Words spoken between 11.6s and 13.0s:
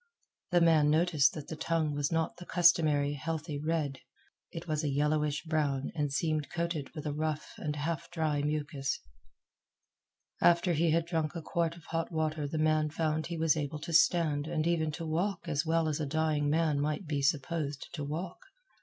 of hot water the man